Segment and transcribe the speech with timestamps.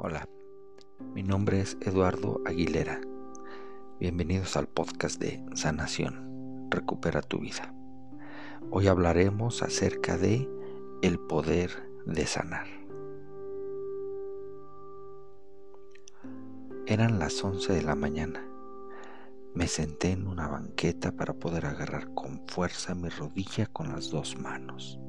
[0.00, 0.28] Hola,
[1.12, 3.00] mi nombre es Eduardo Aguilera.
[3.98, 6.68] Bienvenidos al podcast de Sanación.
[6.70, 7.74] Recupera tu vida.
[8.70, 10.48] Hoy hablaremos acerca de
[11.02, 12.68] el poder de sanar.
[16.86, 18.48] Eran las 11 de la mañana.
[19.52, 24.38] Me senté en una banqueta para poder agarrar con fuerza mi rodilla con las dos
[24.38, 25.00] manos.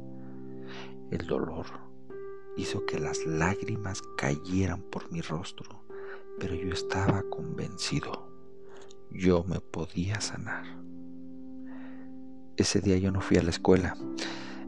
[1.11, 1.88] El dolor
[2.57, 5.83] hizo que las lágrimas cayeran por mi rostro,
[6.39, 8.29] pero yo estaba convencido.
[9.11, 10.65] Yo me podía sanar.
[12.57, 13.95] Ese día yo no fui a la escuela.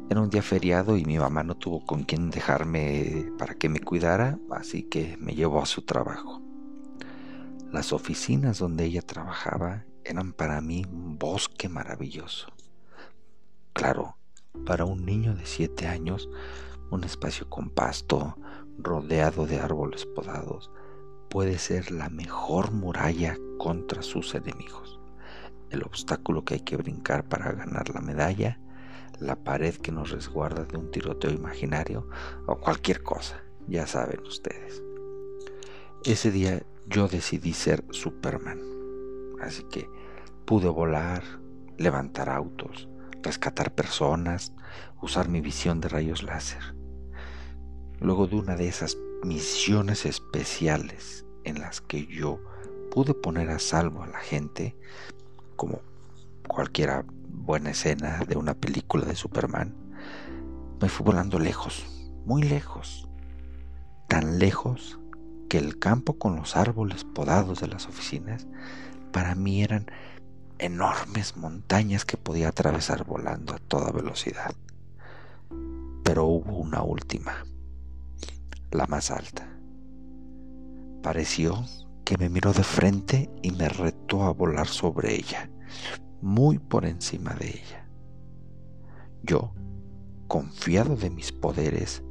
[0.10, 3.80] Era un día feriado y mi mamá no tuvo con quien dejarme para que me
[3.80, 6.42] cuidara, así que me llevó a su trabajo.
[7.72, 12.48] Las oficinas donde ella trabajaba eran para mí un bosque maravilloso.
[13.74, 14.18] Claro,
[14.66, 16.30] para un niño de siete años
[16.92, 18.36] un espacio con pasto,
[18.78, 20.70] rodeado de árboles podados,
[21.30, 25.00] puede ser la mejor muralla contra sus enemigos.
[25.70, 28.60] El obstáculo que hay que brincar para ganar la medalla,
[29.20, 32.10] la pared que nos resguarda de un tiroteo imaginario
[32.46, 34.84] o cualquier cosa, ya saben ustedes.
[36.04, 38.60] Ese día yo decidí ser Superman,
[39.42, 39.88] así que
[40.44, 41.24] pude volar,
[41.78, 42.90] levantar autos,
[43.24, 44.52] rescatar personas,
[45.02, 46.81] usar mi visión de rayos láser
[48.02, 52.40] luego de una de esas misiones especiales en las que yo
[52.90, 54.76] pude poner a salvo a la gente,
[55.56, 55.82] como
[56.48, 59.76] cualquiera buena escena de una película de Superman,
[60.82, 61.86] me fui volando lejos,
[62.26, 63.08] muy lejos,
[64.10, 65.00] tan lejos
[65.48, 68.48] que el campo con los árboles podados de las oficinas
[69.12, 69.86] para mí eran
[70.58, 74.56] enormes montañas que podía atravesar volando a toda velocidad.
[76.04, 77.44] Pero hubo una última
[78.72, 79.48] la más alta.
[81.04, 81.66] Pareció
[82.06, 85.50] que me miró de frente y me retó a volar sobre ella,
[86.22, 87.88] muy por encima de ella.
[89.24, 89.54] Yo,
[90.28, 92.04] confiado de mis poderes,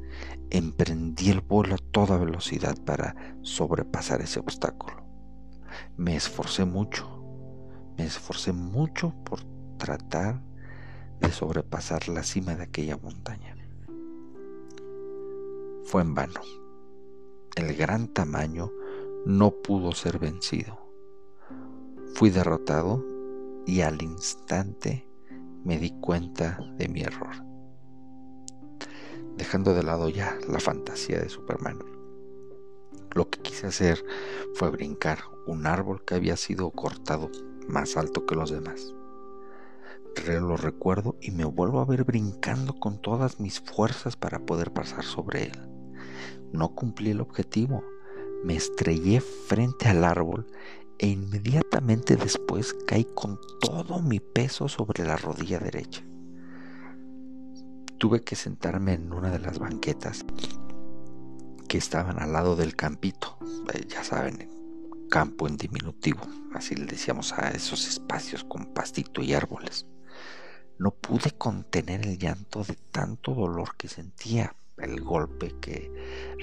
[0.50, 5.04] emprendí el vuelo a toda velocidad para sobrepasar ese obstáculo.
[5.96, 7.08] Me esforcé mucho,
[7.96, 9.40] me esforcé mucho por
[9.78, 10.42] tratar
[11.20, 13.54] de sobrepasar la cima de aquella montaña
[15.84, 16.40] fue en vano.
[17.56, 18.72] El gran tamaño
[19.26, 20.78] no pudo ser vencido.
[22.14, 23.04] Fui derrotado
[23.66, 25.06] y al instante
[25.64, 27.44] me di cuenta de mi error.
[29.36, 31.78] Dejando de lado ya la fantasía de Superman,
[33.14, 34.04] lo que quise hacer
[34.54, 37.30] fue brincar un árbol que había sido cortado
[37.68, 38.94] más alto que los demás.
[40.26, 45.04] Lo recuerdo y me vuelvo a ver brincando con todas mis fuerzas para poder pasar
[45.04, 45.69] sobre él.
[46.52, 47.84] No cumplí el objetivo.
[48.44, 50.46] Me estrellé frente al árbol
[50.98, 56.04] e inmediatamente después caí con todo mi peso sobre la rodilla derecha.
[57.98, 60.24] Tuve que sentarme en una de las banquetas
[61.68, 63.38] que estaban al lado del campito.
[63.72, 64.48] Eh, ya saben,
[65.10, 66.20] campo en diminutivo,
[66.54, 69.86] así le decíamos a esos espacios con pastito y árboles.
[70.78, 75.90] No pude contener el llanto de tanto dolor que sentía el golpe que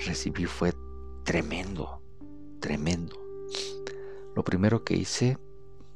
[0.05, 0.73] recibí fue
[1.23, 2.01] tremendo,
[2.59, 3.15] tremendo.
[4.35, 5.37] Lo primero que hice,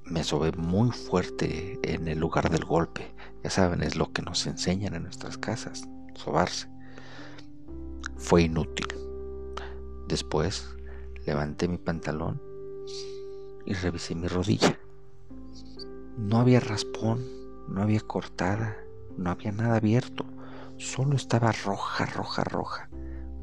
[0.06, 3.14] me sobé muy fuerte en el lugar del golpe.
[3.44, 6.68] Ya saben, es lo que nos enseñan en nuestras casas, sobarse.
[8.18, 8.88] Fue inútil.
[10.08, 10.76] Después
[11.26, 12.42] levanté mi pantalón
[13.66, 14.80] y revisé mi rodilla.
[16.18, 17.26] No había raspón,
[17.70, 18.78] no había cortada,
[19.18, 20.26] no había nada abierto
[20.82, 22.90] solo estaba roja, roja, roja,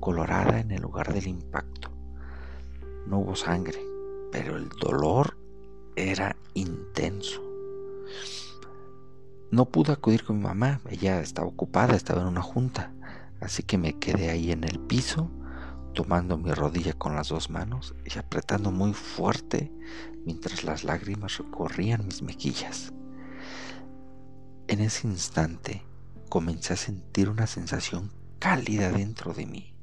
[0.01, 1.91] colorada en el lugar del impacto.
[3.07, 3.81] No hubo sangre,
[4.33, 5.39] pero el dolor
[5.95, 7.41] era intenso.
[9.51, 12.93] No pude acudir con mi mamá, ella estaba ocupada, estaba en una junta,
[13.41, 15.31] así que me quedé ahí en el piso,
[15.95, 19.73] tomando mi rodilla con las dos manos y apretando muy fuerte
[20.27, 22.93] mientras las lágrimas recorrían mis mejillas.
[24.67, 25.88] En ese instante
[26.29, 29.75] comencé a sentir una sensación cálida dentro de mí.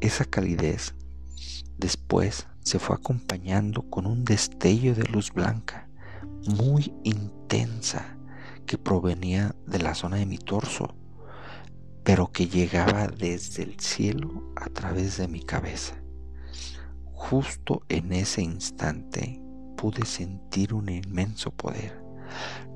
[0.00, 0.94] Esa calidez
[1.78, 5.88] después se fue acompañando con un destello de luz blanca
[6.46, 8.16] muy intensa
[8.66, 10.94] que provenía de la zona de mi torso,
[12.04, 15.94] pero que llegaba desde el cielo a través de mi cabeza.
[17.04, 19.40] Justo en ese instante
[19.76, 22.02] pude sentir un inmenso poder.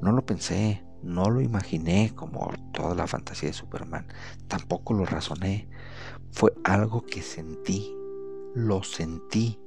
[0.00, 4.06] No lo pensé, no lo imaginé como toda la fantasía de Superman,
[4.48, 5.68] tampoco lo razoné,
[6.30, 7.94] fue algo que sentí,
[8.54, 9.58] lo sentí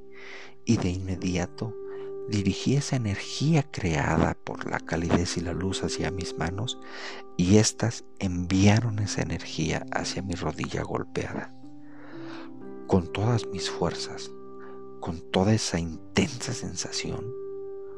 [0.65, 1.74] y de inmediato
[2.30, 6.80] dirigí esa energía creada por la calidez y la luz hacia mis manos
[7.38, 11.53] y éstas enviaron esa energía hacia mi rodilla golpeada.
[12.88, 14.31] Con todas mis fuerzas,
[15.00, 17.25] con toda esa intensa sensación,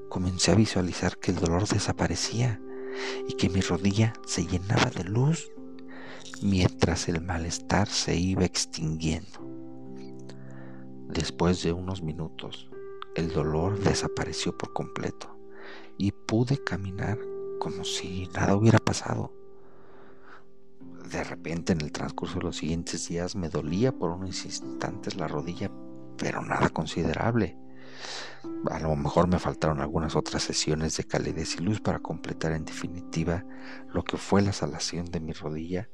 [0.09, 2.59] comencé a visualizar que el dolor desaparecía
[3.27, 5.51] y que mi rodilla se llenaba de luz
[6.41, 9.39] mientras el malestar se iba extinguiendo.
[11.07, 12.69] Después de unos minutos,
[13.15, 15.37] el dolor desapareció por completo
[15.97, 17.17] y pude caminar
[17.59, 19.31] como si nada hubiera pasado.
[21.09, 25.27] De repente en el transcurso de los siguientes días me dolía por unos instantes la
[25.27, 25.71] rodilla,
[26.17, 27.57] pero nada considerable.
[28.69, 32.65] A lo mejor me faltaron algunas otras sesiones de calidez y luz para completar en
[32.65, 33.43] definitiva
[33.93, 35.89] lo que fue la salación de mi rodilla,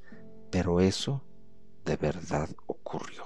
[0.52, 1.24] pero eso
[1.86, 3.26] de verdad ocurrió.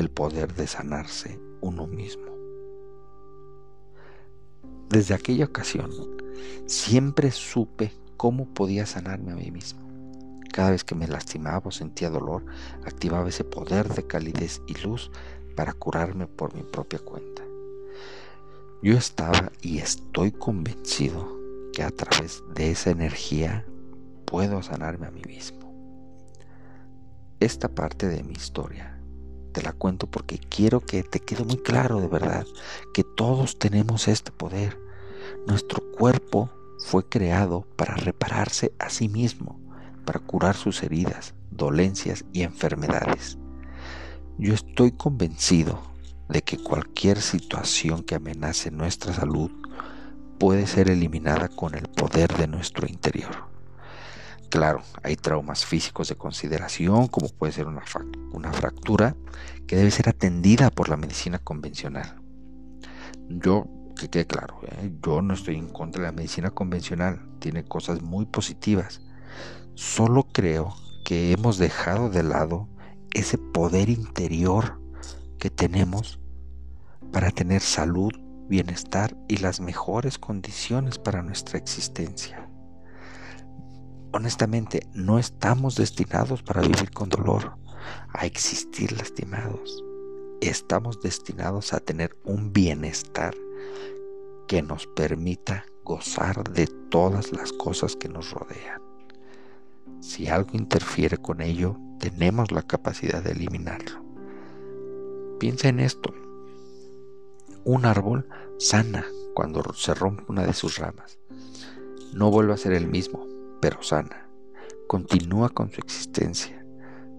[0.00, 2.24] el poder de sanarse uno mismo.
[4.88, 5.90] Desde aquella ocasión,
[6.66, 9.89] siempre supe cómo podía sanarme a mí mismo.
[10.52, 12.44] Cada vez que me lastimaba o sentía dolor,
[12.84, 15.10] activaba ese poder de calidez y luz
[15.54, 17.42] para curarme por mi propia cuenta.
[18.82, 21.38] Yo estaba y estoy convencido
[21.72, 23.66] que a través de esa energía
[24.24, 25.60] puedo sanarme a mí mismo.
[27.40, 28.98] Esta parte de mi historia
[29.52, 32.46] te la cuento porque quiero que te quede muy claro de verdad
[32.94, 34.78] que todos tenemos este poder.
[35.46, 39.60] Nuestro cuerpo fue creado para repararse a sí mismo,
[40.04, 43.38] para curar sus heridas, dolencias y enfermedades.
[44.38, 45.80] Yo estoy convencido
[46.28, 49.50] de que cualquier situación que amenace nuestra salud
[50.38, 53.50] puede ser eliminada con el poder de nuestro interior.
[54.48, 57.82] Claro, hay traumas físicos de consideración, como puede ser una,
[58.52, 59.14] fractura,
[59.68, 62.20] que debe ser atendida por la medicina convencional.
[63.28, 64.90] Yo, que quede claro, ¿eh?
[65.04, 69.02] yo no estoy en contra de la medicina convencional, tiene cosas muy positivas.
[69.80, 72.68] Solo creo que hemos dejado de lado
[73.14, 74.78] ese poder interior
[75.38, 76.20] que tenemos
[77.10, 78.12] para tener salud,
[78.46, 82.46] bienestar y las mejores condiciones para nuestra existencia.
[84.12, 87.56] Honestamente, no estamos destinados para vivir con dolor,
[88.12, 89.82] a existir lastimados.
[90.42, 93.34] Estamos destinados a tener un bienestar
[94.46, 98.89] que nos permita gozar de todas las cosas que nos rodean.
[100.00, 104.02] Si algo interfiere con ello, tenemos la capacidad de eliminarlo.
[105.38, 106.14] Piensa en esto.
[107.64, 108.26] Un árbol
[108.58, 109.04] sana
[109.34, 111.18] cuando se rompe una de sus ramas.
[112.14, 113.26] No vuelve a ser el mismo,
[113.60, 114.26] pero sana.
[114.88, 116.64] Continúa con su existencia.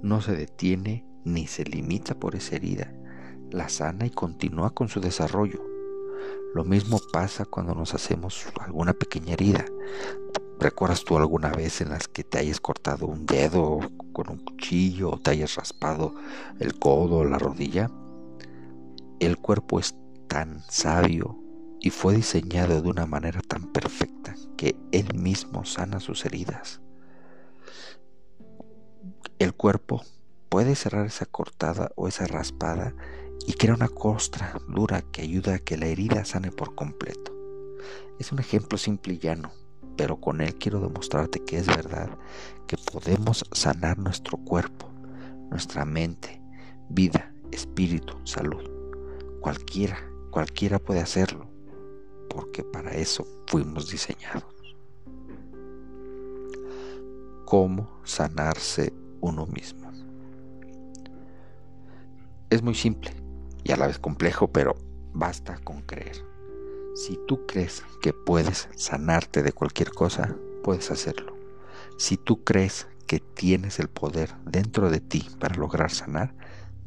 [0.01, 2.91] No se detiene ni se limita por esa herida.
[3.51, 5.63] La sana y continúa con su desarrollo.
[6.55, 9.65] Lo mismo pasa cuando nos hacemos alguna pequeña herida.
[10.61, 13.79] ¿Recuerdas tú alguna vez en las que te hayas cortado un dedo
[14.13, 16.13] con un cuchillo o te hayas raspado
[16.59, 17.89] el codo o la rodilla?
[19.19, 19.95] El cuerpo es
[20.27, 21.35] tan sabio
[21.79, 26.79] y fue diseñado de una manera tan perfecta que Él mismo sana sus heridas.
[29.39, 30.03] El cuerpo
[30.47, 32.93] puede cerrar esa cortada o esa raspada
[33.47, 37.33] y crea una costra dura que ayuda a que la herida sane por completo.
[38.19, 39.51] Es un ejemplo simple y llano,
[40.01, 42.09] pero con él quiero demostrarte que es verdad
[42.65, 44.89] que podemos sanar nuestro cuerpo,
[45.51, 46.41] nuestra mente,
[46.89, 48.63] vida, espíritu, salud.
[49.41, 49.99] Cualquiera,
[50.31, 51.47] cualquiera puede hacerlo
[52.31, 54.75] porque para eso fuimos diseñados.
[57.45, 59.91] ¿Cómo sanarse uno mismo?
[62.49, 63.11] Es muy simple
[63.63, 64.75] y a la vez complejo, pero
[65.13, 66.30] basta con creer.
[66.93, 71.37] Si tú crees que puedes sanarte de cualquier cosa, puedes hacerlo.
[71.97, 76.33] Si tú crees que tienes el poder dentro de ti para lograr sanar,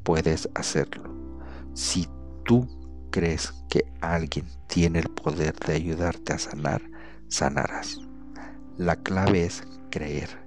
[0.02, 1.14] puedes hacerlo.
[1.72, 2.08] Si
[2.44, 2.68] tú
[3.10, 6.82] crees que alguien tiene el poder de ayudarte a sanar,
[7.28, 7.98] sanarás.
[8.76, 10.44] La clave es creer,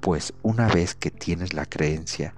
[0.00, 2.34] pues una vez que tienes la creencia,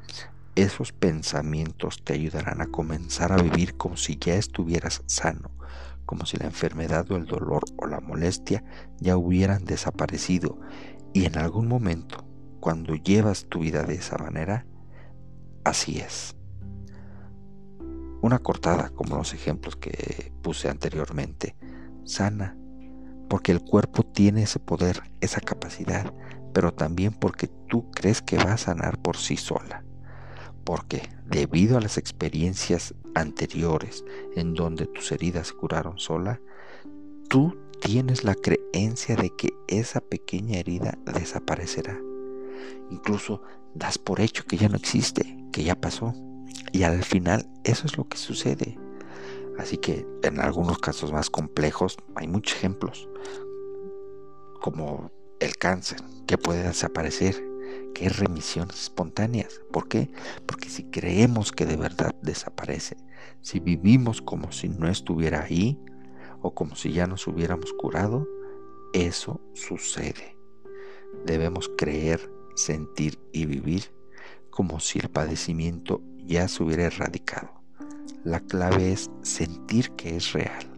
[0.55, 5.51] esos pensamientos te ayudarán a comenzar a vivir como si ya estuvieras sano,
[6.07, 8.65] como si la enfermedad o el dolor o la molestia
[8.99, 10.59] ya hubieran desaparecido
[11.13, 12.25] y en algún momento,
[12.61, 14.67] cuando llevas tu vida de esa manera,
[15.65, 16.37] así es.
[18.23, 21.57] Una cortada, como los ejemplos que puse anteriormente,
[22.05, 22.57] sana,
[23.29, 26.13] porque el cuerpo tiene ese poder, esa capacidad,
[26.55, 29.85] pero también porque tú crees que va a sanar por sí sola.
[30.65, 34.05] Porque debido a las experiencias anteriores
[34.37, 36.41] en donde tus heridas se curaron sola,
[37.29, 41.99] tú tienes la creencia de que esa pequeña herida desaparecerá.
[42.91, 43.43] Incluso
[43.75, 46.15] das por hecho que ya no existe, que ya pasó.
[46.73, 48.79] Y al final eso es lo que sucede.
[49.59, 53.09] Así que en algunos casos más complejos hay muchos ejemplos,
[54.61, 57.43] como el cáncer, que puede desaparecer,
[57.95, 59.61] que hay remisiones espontáneas.
[59.73, 60.11] ¿Por qué?
[60.47, 62.97] Porque si creemos que de verdad desaparece,
[63.41, 65.79] si vivimos como si no estuviera ahí
[66.41, 68.27] o como si ya nos hubiéramos curado,
[68.93, 70.37] eso sucede.
[71.25, 73.93] Debemos creer, sentir y vivir
[74.51, 77.63] como si el padecimiento ya se hubiera erradicado.
[78.25, 80.69] La clave es sentir que es real.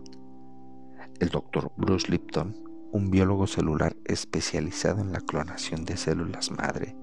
[1.20, 2.63] El doctor Bruce Lipton,
[2.94, 6.96] un biólogo celular especializado en la clonación de células madre,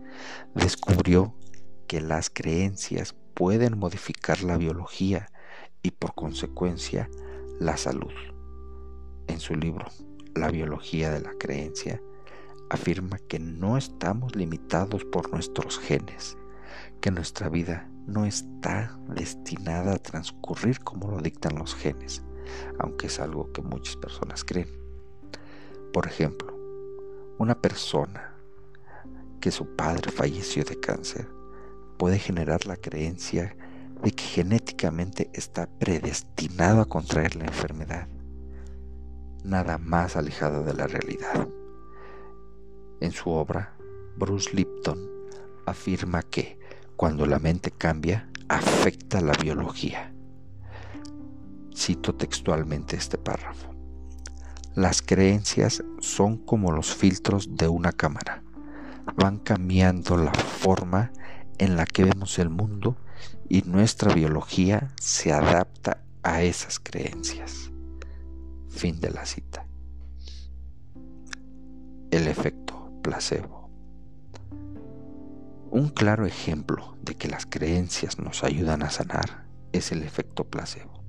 [0.55, 1.35] descubrió
[1.85, 5.27] que las creencias pueden modificar la biología
[5.83, 7.09] y por consecuencia
[7.59, 8.13] la salud.
[9.27, 9.85] En su libro
[10.33, 12.01] La biología de la creencia,
[12.69, 16.37] afirma que no estamos limitados por nuestros genes,
[17.01, 22.23] que nuestra vida no está destinada a transcurrir como lo dictan los genes,
[22.79, 24.80] aunque es algo que muchas personas creen.
[25.93, 26.53] Por ejemplo,
[27.37, 28.33] una persona
[29.41, 31.27] que su padre falleció de cáncer
[31.97, 33.55] puede generar la creencia
[34.01, 38.07] de que genéticamente está predestinado a contraer la enfermedad.
[39.43, 41.47] Nada más alejado de la realidad.
[43.01, 43.75] En su obra,
[44.15, 44.99] Bruce Lipton
[45.65, 46.57] afirma que
[46.95, 50.13] cuando la mente cambia, afecta la biología.
[51.75, 53.70] Cito textualmente este párrafo.
[54.75, 58.41] Las creencias son como los filtros de una cámara.
[59.17, 61.11] Van cambiando la forma
[61.57, 62.95] en la que vemos el mundo
[63.49, 67.69] y nuestra biología se adapta a esas creencias.
[68.69, 69.65] Fin de la cita.
[72.09, 73.69] El efecto placebo.
[75.69, 81.00] Un claro ejemplo de que las creencias nos ayudan a sanar es el efecto placebo.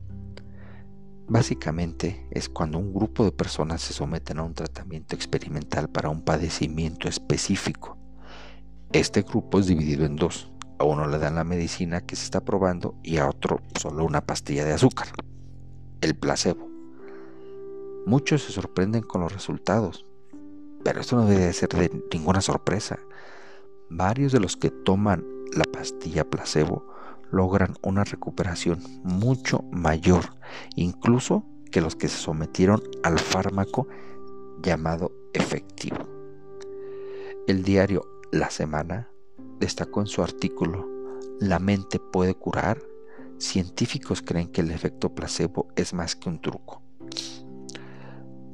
[1.32, 6.20] Básicamente es cuando un grupo de personas se someten a un tratamiento experimental para un
[6.20, 7.96] padecimiento específico.
[8.92, 10.52] Este grupo es dividido en dos.
[10.78, 14.26] A uno le dan la medicina que se está probando y a otro solo una
[14.26, 15.08] pastilla de azúcar,
[16.02, 16.68] el placebo.
[18.04, 20.04] Muchos se sorprenden con los resultados,
[20.84, 22.98] pero esto no debe ser de ninguna sorpresa
[23.88, 25.24] varios de los que toman
[25.56, 26.91] la pastilla placebo
[27.32, 30.36] logran una recuperación mucho mayor,
[30.76, 33.88] incluso que los que se sometieron al fármaco
[34.62, 36.06] llamado efectivo.
[37.48, 39.08] El diario La Semana
[39.58, 40.88] destacó en su artículo
[41.40, 42.80] La mente puede curar.
[43.38, 46.82] Científicos creen que el efecto placebo es más que un truco.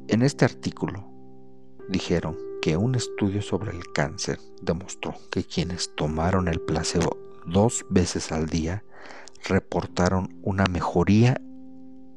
[0.06, 1.06] En este artículo
[1.88, 8.32] dijeron que un estudio sobre el cáncer demostró que quienes tomaron el placebo dos veces
[8.32, 8.84] al día
[9.44, 11.40] reportaron una mejoría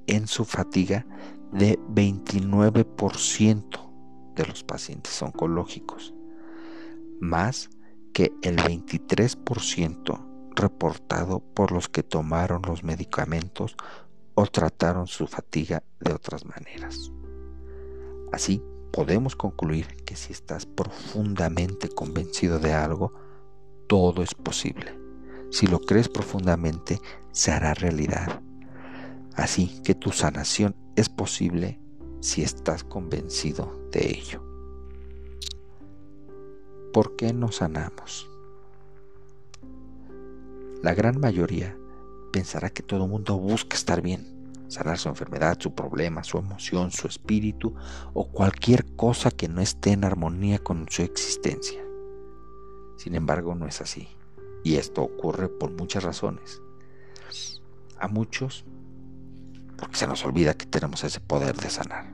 [0.08, 1.06] en su fatiga
[1.52, 6.14] de 29% de los pacientes oncológicos,
[7.20, 7.70] más
[8.14, 13.76] que el 23% reportado por los que tomaron los medicamentos
[14.36, 17.12] o trataron su fatiga de otras maneras.
[18.32, 18.62] Así,
[18.92, 23.14] podemos concluir que si estás profundamente convencido de algo,
[23.88, 25.01] todo es posible.
[25.52, 27.00] Si lo crees profundamente,
[27.32, 28.42] se hará realidad.
[29.36, 31.80] Así que tu sanación es posible
[32.22, 34.44] si estás convencido de ello.
[36.94, 38.30] ¿Por qué no sanamos?
[40.82, 41.78] La gran mayoría
[42.34, 44.42] pensará que todo el mundo busca estar bien
[44.72, 47.76] sanar su enfermedad, su problema, su emoción, su espíritu
[48.14, 51.84] o cualquier cosa que no esté en armonía con su existencia.
[52.96, 54.08] Sin embargo, no es así.
[54.64, 56.62] Y esto ocurre por muchas razones.
[58.00, 58.66] A muchos,
[59.78, 62.14] porque se nos olvida que tenemos ese poder de sanar,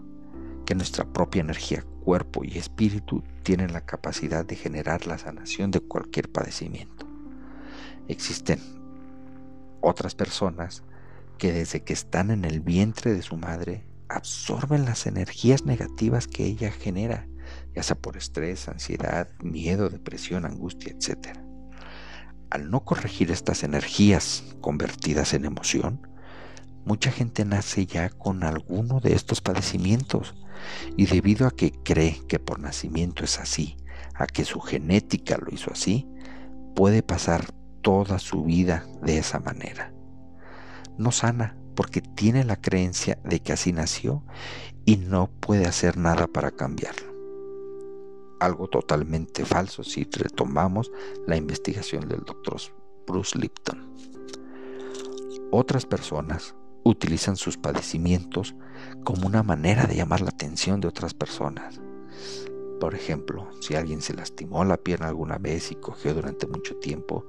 [0.66, 5.82] que nuestra propia energía, cuerpo y espíritu tienen la capacidad de generar la sanación de
[5.82, 7.06] cualquier padecimiento.
[8.08, 8.60] Existen
[9.82, 10.84] otras personas
[11.38, 16.46] que desde que están en el vientre de su madre absorben las energías negativas que
[16.46, 17.28] ella genera,
[17.76, 21.47] ya sea por estrés, ansiedad, miedo, depresión, angustia, etc.
[22.50, 26.08] Al no corregir estas energías convertidas en emoción,
[26.86, 30.36] mucha gente nace ya con alguno de estos padecimientos
[30.96, 33.78] y debido a que cree que por nacimiento es así,
[34.16, 36.08] a que su genética lo hizo así,
[36.76, 37.52] puede pasar
[37.82, 39.94] toda su vida de esa manera.
[40.98, 44.24] No sana porque tiene la creencia de que así nació
[44.86, 47.17] y no puede hacer nada para cambiarlo.
[48.40, 50.92] Algo totalmente falso si retomamos
[51.26, 52.58] la investigación del doctor
[53.08, 53.94] Bruce Lipton.
[55.52, 58.56] Otras personas utilizan sus padecimientos
[59.04, 61.80] como una manera de llamar la atención de otras personas.
[62.80, 67.26] Por ejemplo, si alguien se lastimó la pierna alguna vez y cogió durante mucho tiempo,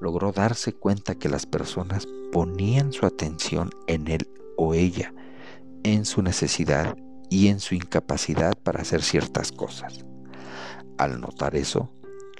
[0.00, 5.12] logró darse cuenta que las personas ponían su atención en él o ella,
[5.82, 6.96] en su necesidad
[7.30, 10.04] y en su incapacidad para hacer ciertas cosas.
[10.98, 11.90] Al notar eso,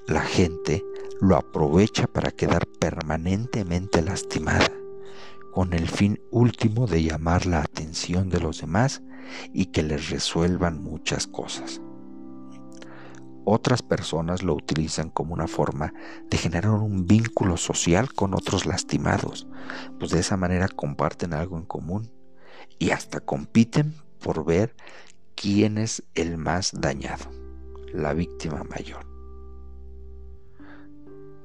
[0.07, 0.83] la gente
[1.21, 4.71] lo aprovecha para quedar permanentemente lastimada
[5.53, 9.01] con el fin último de llamar la atención de los demás
[9.53, 11.81] y que les resuelvan muchas cosas.
[13.45, 15.93] Otras personas lo utilizan como una forma
[16.29, 19.47] de generar un vínculo social con otros lastimados,
[19.99, 22.11] pues de esa manera comparten algo en común
[22.79, 24.75] y hasta compiten por ver
[25.35, 27.29] quién es el más dañado,
[27.95, 29.05] la víctima mayor.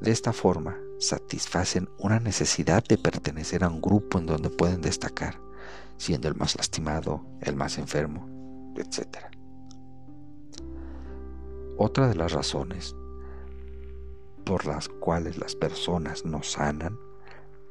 [0.01, 5.41] De esta forma, satisfacen una necesidad de pertenecer a un grupo en donde pueden destacar,
[5.97, 8.27] siendo el más lastimado, el más enfermo,
[8.77, 9.27] etc.
[11.77, 12.95] Otra de las razones
[14.45, 16.99] por las cuales las personas no sanan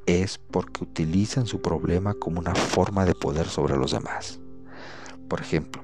[0.06, 4.40] es porque utilizan su problema como una forma de poder sobre los demás.
[5.28, 5.82] Por ejemplo,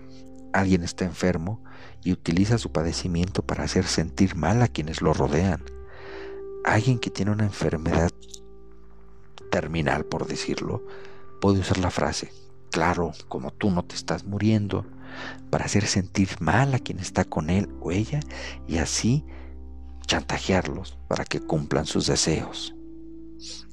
[0.60, 1.62] alguien está enfermo
[2.02, 5.62] y utiliza su padecimiento para hacer sentir mal a quienes lo rodean
[6.66, 8.10] alguien que tiene una enfermedad
[9.50, 10.84] terminal, por decirlo,
[11.40, 12.32] puede usar la frase,
[12.70, 14.84] claro, como tú no te estás muriendo,
[15.48, 18.20] para hacer sentir mal a quien está con él o ella
[18.66, 19.24] y así
[20.06, 22.74] chantajearlos para que cumplan sus deseos.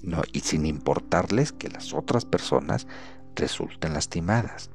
[0.03, 2.85] No, y sin importarles que las otras personas
[3.35, 4.69] resulten lastimadas.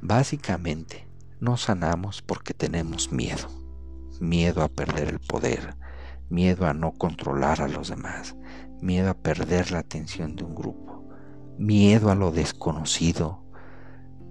[0.00, 1.08] Básicamente,
[1.40, 3.48] no sanamos porque tenemos miedo,
[4.20, 5.76] miedo a perder el poder,
[6.28, 8.36] miedo a no controlar a los demás,
[8.80, 11.04] miedo a perder la atención de un grupo,
[11.58, 13.44] miedo a lo desconocido,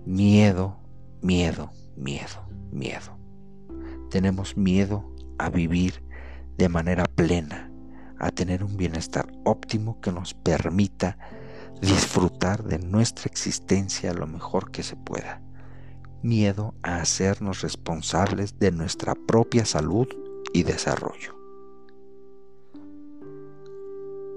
[0.05, 0.79] miedo,
[1.21, 3.17] miedo, miedo, miedo.
[4.09, 6.01] Tenemos miedo a vivir
[6.57, 7.69] de manera plena,
[8.19, 11.17] a tener un bienestar óptimo que nos permita
[11.81, 15.41] disfrutar de nuestra existencia lo mejor que se pueda.
[16.23, 20.07] Miedo a hacernos responsables de nuestra propia salud
[20.53, 21.37] y desarrollo.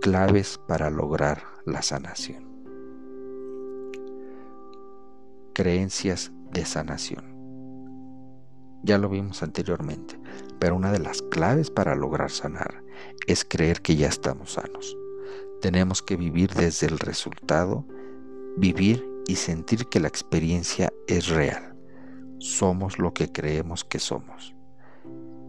[0.01, 2.45] claves para lograr la sanación.
[5.53, 7.25] Creencias de sanación.
[8.83, 10.19] Ya lo vimos anteriormente,
[10.59, 12.83] pero una de las claves para lograr sanar
[13.27, 14.97] es creer que ya estamos sanos.
[15.61, 17.85] Tenemos que vivir desde el resultado,
[18.57, 21.70] vivir y sentir que la experiencia es real.
[22.41, 24.55] Somos lo que creemos que somos.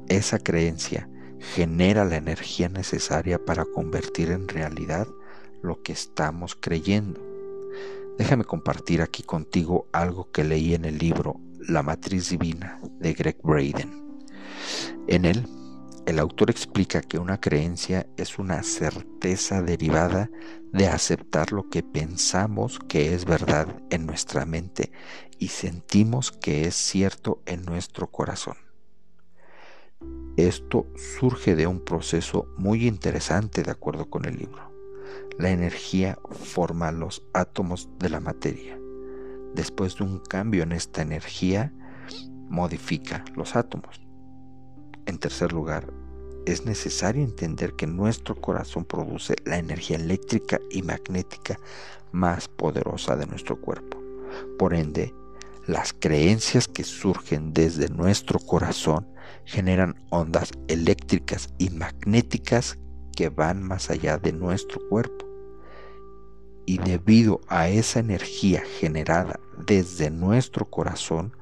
[0.10, 5.08] Esa creencia genera la energía necesaria para convertir en realidad
[5.62, 7.22] lo que estamos creyendo.
[8.18, 13.38] Déjame compartir aquí contigo algo que leí en el libro La Matriz Divina de Greg
[13.42, 14.20] Braden.
[15.08, 15.48] En él,
[16.06, 20.30] el autor explica que una creencia es una certeza derivada
[20.74, 24.92] de aceptar lo que pensamos que es verdad en nuestra mente
[25.42, 28.58] y sentimos que es cierto en nuestro corazón.
[30.38, 34.72] Esto surge de un proceso muy interesante de acuerdo con el libro.
[35.40, 38.80] La energía forma los átomos de la materia.
[39.56, 41.74] Después de un cambio en esta energía,
[42.48, 44.00] modifica los átomos.
[45.08, 45.92] En tercer lugar,
[46.46, 51.60] es necesario entender que nuestro corazón produce la energía eléctrica y magnética
[52.12, 53.98] más poderosa de nuestro cuerpo.
[54.60, 55.16] Por ende,
[55.68, 59.08] las creencias que surgen desde nuestro corazón
[59.46, 62.78] generan ondas eléctricas y magnéticas
[63.16, 65.26] que van más allá de nuestro cuerpo.
[66.66, 71.36] Y debido a esa energía generada desde nuestro corazón,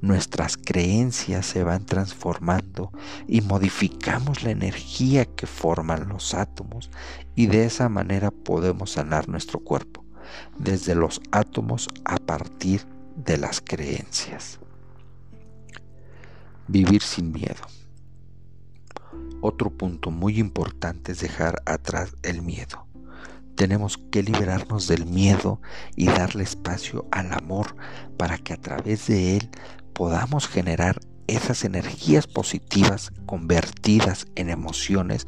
[0.00, 2.92] nuestras creencias se van transformando
[3.26, 6.90] y modificamos la energía que forman los átomos
[7.34, 10.04] y de esa manera podemos sanar nuestro cuerpo,
[10.58, 12.86] desde los átomos a partir
[13.26, 14.60] de las creencias.
[16.68, 17.62] Vivir sin miedo.
[19.40, 22.86] Otro punto muy importante es dejar atrás el miedo.
[23.54, 25.60] Tenemos que liberarnos del miedo
[25.96, 27.76] y darle espacio al amor
[28.16, 29.50] para que a través de él
[29.92, 35.26] podamos generar esas energías positivas convertidas en emociones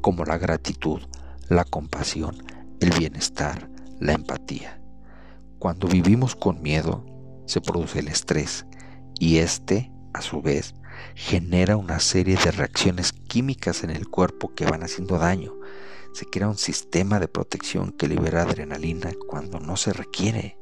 [0.00, 1.02] como la gratitud,
[1.48, 2.42] la compasión,
[2.80, 3.68] el bienestar,
[4.00, 4.80] la empatía.
[5.58, 7.04] Cuando vivimos con miedo,
[7.48, 8.66] se produce el estrés
[9.18, 10.74] y este, a su vez,
[11.14, 15.54] genera una serie de reacciones químicas en el cuerpo que van haciendo daño.
[16.12, 20.58] Se crea un sistema de protección que libera adrenalina cuando no se requiere.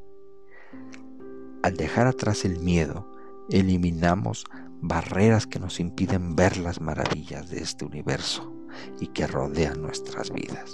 [1.62, 3.10] Al dejar atrás el miedo,
[3.50, 4.44] eliminamos
[4.80, 8.52] barreras que nos impiden ver las maravillas de este universo
[9.00, 10.72] y que rodean nuestras vidas.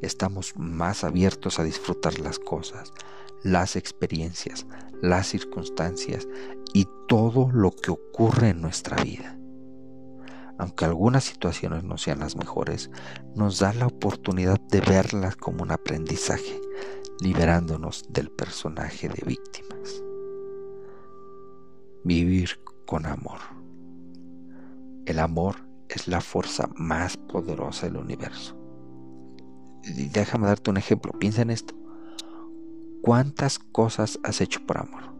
[0.00, 2.92] Estamos más abiertos a disfrutar las cosas,
[3.42, 4.66] las experiencias,
[5.02, 6.26] las circunstancias
[6.72, 9.38] y todo lo que ocurre en nuestra vida.
[10.58, 12.90] Aunque algunas situaciones no sean las mejores,
[13.34, 16.60] nos da la oportunidad de verlas como un aprendizaje,
[17.20, 20.02] liberándonos del personaje de víctimas.
[22.04, 23.40] Vivir con amor.
[25.04, 25.56] El amor
[25.88, 28.56] es la fuerza más poderosa del universo.
[30.12, 31.74] Déjame darte un ejemplo, piensa en esto.
[33.06, 35.14] ¿Cuántas cosas has hecho por amor?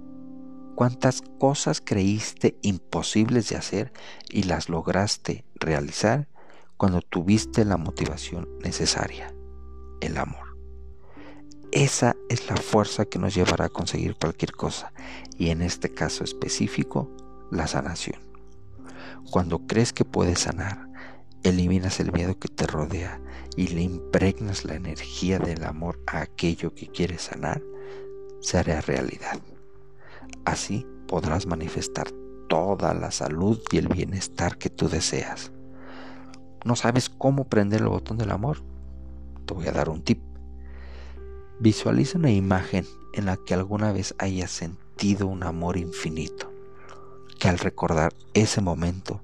[0.74, 3.92] ¿Cuántas cosas creíste imposibles de hacer
[4.28, 6.26] y las lograste realizar
[6.76, 9.32] cuando tuviste la motivación necesaria?
[10.00, 10.58] El amor.
[11.70, 14.92] Esa es la fuerza que nos llevará a conseguir cualquier cosa
[15.38, 17.08] y en este caso específico,
[17.52, 18.20] la sanación.
[19.30, 20.88] Cuando crees que puedes sanar,
[21.44, 23.20] eliminas el miedo que te rodea
[23.56, 27.62] y le impregnas la energía del amor a aquello que quieres sanar,
[28.46, 29.40] se hará realidad.
[30.44, 32.12] Así podrás manifestar
[32.48, 35.50] toda la salud y el bienestar que tú deseas.
[36.64, 38.62] ¿No sabes cómo prender el botón del amor?
[39.46, 40.20] Te voy a dar un tip.
[41.58, 46.52] Visualiza una imagen en la que alguna vez hayas sentido un amor infinito,
[47.40, 49.22] que al recordar ese momento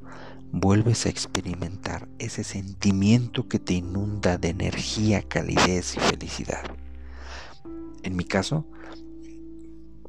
[0.50, 6.64] vuelves a experimentar ese sentimiento que te inunda de energía, calidez y felicidad.
[8.02, 8.66] En mi caso,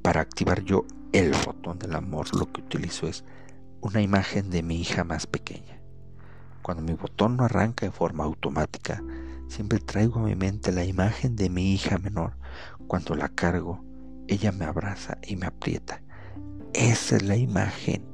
[0.04, 3.24] para activar yo el botón del amor, lo que utilizo es
[3.82, 5.80] una imagen de mi hija más pequeña.
[6.62, 9.02] Cuando mi botón no arranca de forma automática,
[9.48, 12.34] siempre traigo a mi mente la imagen de mi hija menor.
[12.88, 13.84] Cuando la cargo,
[14.28, 16.02] ella me abraza y me aprieta.
[16.74, 18.06] Esa es la imagen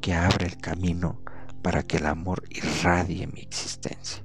[0.00, 1.20] que abre el camino
[1.62, 4.22] para que el amor irradie mi existencia.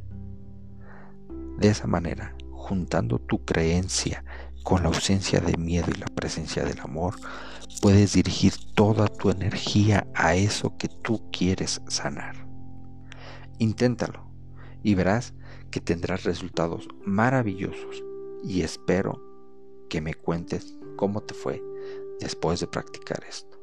[1.57, 4.23] De esa manera, juntando tu creencia
[4.63, 7.15] con la ausencia de miedo y la presencia del amor,
[7.81, 12.47] puedes dirigir toda tu energía a eso que tú quieres sanar.
[13.59, 14.31] Inténtalo
[14.83, 15.33] y verás
[15.69, 18.03] que tendrás resultados maravillosos
[18.43, 19.21] y espero
[19.89, 21.61] que me cuentes cómo te fue
[22.19, 23.59] después de practicar esto.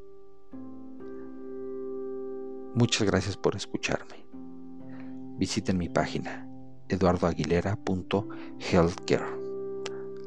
[2.74, 4.26] Muchas gracias por escucharme.
[5.38, 6.48] Visiten mi página
[6.88, 9.37] eduardoaguilera.healthcare.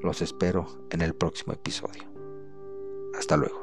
[0.01, 2.03] Los espero en el próximo episodio.
[3.17, 3.60] Hasta luego.